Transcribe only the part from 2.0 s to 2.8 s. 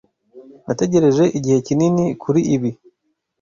kuri ibi.